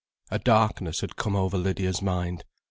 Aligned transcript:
A 0.31 0.39
darkness 0.39 1.01
had 1.01 1.15
come 1.15 1.35
over 1.35 1.59
Lydia's 1.59 2.01
mind. 2.01 2.43